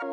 Some 0.00 0.06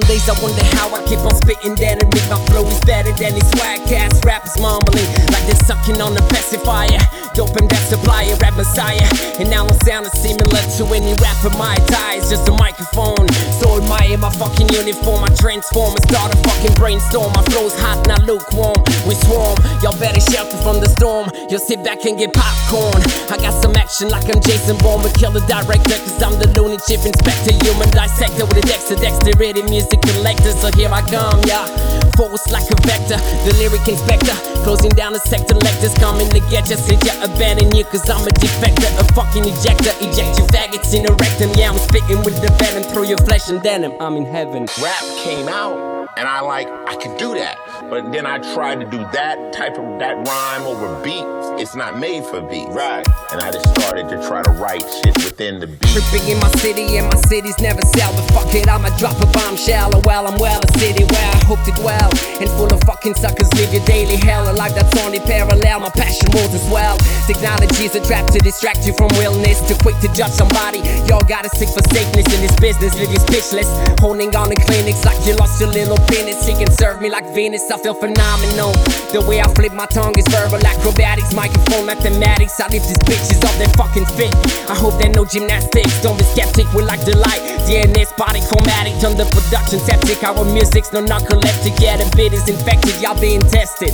days 0.00 0.26
I 0.26 0.40
wonder 0.40 0.64
how 0.76 0.88
I 0.94 1.04
keep 1.06 1.18
on 1.18 1.34
spitting 1.34 1.74
that 1.74 2.00
and 2.00 2.14
make 2.14 2.30
my 2.30 2.42
flow 2.46 2.64
is 2.64 2.80
better 2.86 3.12
than 3.12 3.34
these 3.34 3.50
cast 3.90 4.24
rappers 4.24 4.58
mumbling 4.58 5.04
like 5.34 5.44
they're 5.44 5.54
sucking 5.66 6.00
on 6.00 6.16
a 6.16 6.22
pacifier. 6.28 7.19
Dope 7.34 7.56
and 7.56 7.70
that 7.70 7.84
supplier, 7.86 8.34
rap 8.42 8.56
messiah. 8.56 9.06
And 9.38 9.48
now 9.50 9.66
I'm 9.66 9.78
sounding 9.86 10.12
similar 10.12 10.62
to 10.78 10.82
any 10.90 11.14
rapper. 11.22 11.50
My 11.56 11.76
tie 11.86 12.18
is 12.18 12.30
just 12.30 12.48
a 12.48 12.52
microphone. 12.52 13.28
So 13.62 13.78
admire 13.78 14.18
my 14.18 14.30
fucking 14.30 14.68
uniform. 14.70 15.24
I 15.24 15.30
transform 15.38 15.94
and 15.94 16.02
start 16.10 16.34
a 16.34 16.38
fucking 16.42 16.74
brainstorm. 16.74 17.32
My 17.32 17.42
flow's 17.50 17.74
hot, 17.78 18.06
not 18.06 18.24
lukewarm. 18.24 18.82
We 19.10 19.18
swarm, 19.26 19.58
y'all 19.82 19.98
better 19.98 20.22
shelter 20.22 20.54
from 20.62 20.78
the 20.78 20.86
storm. 20.86 21.34
You'll 21.50 21.58
sit 21.58 21.82
back 21.82 22.06
and 22.06 22.14
get 22.14 22.30
popcorn. 22.30 23.02
I 23.26 23.42
got 23.42 23.58
some 23.58 23.74
action 23.74 24.06
like 24.06 24.30
I'm 24.30 24.38
Jason 24.38 24.78
Bourne, 24.78 25.02
but 25.02 25.10
kill 25.18 25.34
the 25.34 25.42
director, 25.50 25.98
cause 25.98 26.22
I'm 26.22 26.38
the 26.38 26.46
chip 26.86 27.02
inspector. 27.02 27.50
Human 27.66 27.90
dissector 27.90 28.46
with 28.46 28.62
a 28.62 28.66
dexter, 28.70 28.94
dexterity 28.94 29.66
music 29.66 29.98
collector. 30.06 30.54
So 30.62 30.70
here 30.78 30.94
I 30.94 31.02
come, 31.10 31.42
yeah. 31.42 31.66
Force 32.14 32.46
like 32.54 32.70
a 32.70 32.78
vector, 32.86 33.18
the 33.42 33.50
lyric 33.58 33.82
inspector. 33.90 34.30
Closing 34.62 34.94
down 34.94 35.18
the 35.18 35.24
sector, 35.26 35.58
lectors 35.58 35.94
coming 35.98 36.30
to 36.30 36.38
get 36.46 36.70
you. 36.70 36.78
Sit 36.78 37.02
ya, 37.02 37.18
abandon 37.26 37.74
you, 37.74 37.82
cause 37.90 38.06
I'm 38.06 38.22
a 38.22 38.30
defector, 38.38 38.94
a 38.94 39.02
fucking 39.18 39.42
ejector. 39.42 39.90
Eject 40.06 40.38
your 40.38 40.46
faggots 40.54 40.94
in 40.94 41.02
the 41.02 41.18
rectum. 41.18 41.50
Yeah, 41.58 41.74
I'm 41.74 41.82
spitting 41.82 42.22
with 42.22 42.38
the 42.38 42.54
venom 42.62 42.86
through 42.94 43.10
your 43.10 43.18
flesh 43.26 43.50
and 43.50 43.58
denim. 43.58 43.90
I'm 43.98 44.14
in 44.14 44.26
heaven. 44.30 44.70
rap 44.78 45.02
came 45.18 45.50
out 45.50 45.99
and 46.16 46.28
I 46.28 46.40
like 46.40 46.68
I 46.86 46.96
could 46.96 47.16
do 47.18 47.34
that. 47.34 47.58
But 47.88 48.12
then 48.12 48.26
I 48.26 48.38
tried 48.54 48.80
to 48.80 48.86
do 48.86 48.98
that 49.12 49.52
type 49.52 49.78
of 49.78 49.98
that 49.98 50.16
rhyme 50.26 50.66
over 50.66 50.88
beat. 51.02 51.24
It's 51.60 51.74
not 51.74 51.98
made 51.98 52.24
for 52.24 52.40
beat. 52.40 52.68
Right. 52.68 53.06
And 53.32 53.40
I 53.40 53.50
just 53.50 53.68
started 53.74 54.08
to 54.08 54.16
try 54.26 54.42
to 54.42 54.50
write 54.50 54.82
shit 54.82 55.16
within 55.22 55.60
the 55.60 55.66
beat. 55.66 55.82
Tripping 55.92 56.28
in 56.28 56.38
my 56.40 56.50
city, 56.60 56.96
and 56.98 57.06
my 57.08 57.20
city's 57.28 57.58
never 57.60 57.82
sell. 57.82 58.12
But 58.14 58.26
fuck 58.32 58.54
it, 58.54 58.68
I'ma 58.68 58.90
drop 58.98 59.18
a 59.20 59.26
bombshell. 59.32 59.94
Oh, 59.94 60.02
well, 60.04 60.26
I'm 60.26 60.38
well, 60.38 60.60
a 60.60 60.78
city 60.78 61.04
where 61.04 61.28
I 61.30 61.38
hope 61.44 61.62
to 61.64 61.72
dwell. 61.80 62.10
And 62.40 62.48
full 62.56 62.72
of 62.72 62.80
fucking 62.84 63.14
suckers 63.14 63.52
live 63.54 63.72
your 63.72 63.84
daily 63.84 64.16
hell. 64.16 64.50
A 64.50 64.54
life 64.54 64.74
that's 64.74 64.96
only 65.04 65.20
parallel. 65.20 65.80
My 65.80 65.90
passion 65.90 66.28
moves 66.32 66.54
as 66.54 66.66
well. 66.70 66.96
Technology's 67.26 67.94
a 67.94 68.02
trap 68.04 68.30
to 68.32 68.38
distract 68.38 68.86
you 68.86 68.92
from 68.94 69.08
realness. 69.20 69.60
Too 69.68 69.76
quick 69.82 69.98
to 70.00 70.08
judge 70.12 70.32
somebody. 70.32 70.80
Y'all 71.08 71.24
gotta 71.24 71.48
stick 71.50 71.68
for 71.68 71.82
safeness 71.92 72.26
in 72.34 72.40
this 72.40 72.56
business. 72.60 72.94
Live 72.96 73.10
you 73.10 73.20
speechless. 73.20 73.68
Holding 74.00 74.34
on 74.36 74.48
the 74.48 74.56
clinics 74.56 75.04
like 75.04 75.18
you 75.26 75.34
lost 75.36 75.60
your 75.60 75.70
little 75.70 75.99
penis. 76.08 76.44
She 76.46 76.52
can 76.52 76.70
serve 76.72 77.00
me 77.00 77.10
like 77.10 77.26
Venus. 77.34 77.70
I 77.70 77.78
feel 77.78 77.94
phenomenal. 77.94 78.72
The 79.12 79.24
way 79.26 79.40
I 79.40 79.48
flip 79.54 79.72
my 79.72 79.86
tongue 79.86 80.16
is 80.18 80.26
verbal 80.28 80.64
acrobatics. 80.64 81.34
Microphone 81.34 81.86
mathematics. 81.86 82.60
I 82.60 82.68
lift 82.68 82.88
these 82.88 83.02
bitches 83.04 83.42
off 83.44 83.56
their 83.58 83.72
fucking 83.74 84.06
fit. 84.16 84.34
I 84.70 84.74
hope 84.74 84.98
they 84.98 85.08
know 85.08 85.24
gymnastics. 85.24 86.00
Don't 86.02 86.16
be 86.16 86.24
skeptic. 86.24 86.70
We 86.72 86.82
like 86.82 87.04
delight. 87.04 87.40
DNS 87.66 88.16
body 88.16 88.40
formatic. 88.40 89.00
Turn 89.00 89.16
the 89.16 89.26
production 89.32 89.80
septic. 89.80 90.22
Our 90.22 90.44
music's 90.44 90.92
no 90.92 91.02
narcoleptic. 91.04 91.80
Yeah, 91.80 91.96
the 91.96 92.08
bit 92.16 92.32
is 92.32 92.48
infected. 92.48 93.00
Y'all 93.00 93.18
being 93.18 93.40
tested. 93.40 93.92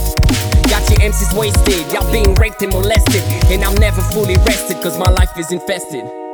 Got 0.68 0.84
your 0.90 1.00
MCs 1.00 1.32
wasted. 1.36 1.86
Y'all 1.92 2.10
being 2.12 2.34
raped 2.36 2.62
and 2.62 2.72
molested. 2.72 3.22
And 3.50 3.64
I'm 3.64 3.74
never 3.76 4.02
fully 4.12 4.36
rested. 4.46 4.82
Cause 4.82 4.98
my 4.98 5.10
life 5.10 5.36
is 5.38 5.52
infested. 5.52 6.25